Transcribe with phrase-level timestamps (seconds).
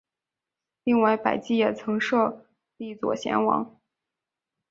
[0.83, 3.79] 另外百济也曾设立左贤王。